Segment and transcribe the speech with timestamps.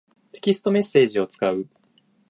[0.31, 1.67] テキストメッセージを使う。